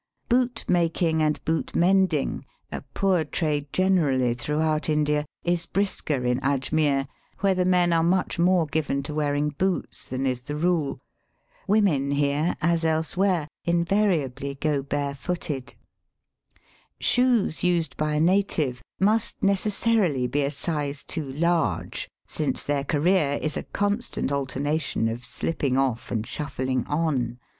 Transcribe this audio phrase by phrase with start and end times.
[0.29, 3.23] Boot making and boot mending, a poor Digitized by VjOOQIC OUT OF THE HURLY BUELY.
[3.29, 7.07] 325 trade generally throughout India, is brisker in Ajmere,
[7.41, 10.99] where the men are much more given to wearing boots than is the rule.
[11.67, 15.75] Women here, as elsewhere, invariably go barefooted.
[16.99, 23.37] Shoes used by a native must necessarily be a size too large, since their career
[23.39, 27.37] is a constant alternation of slipping off and shuffling on.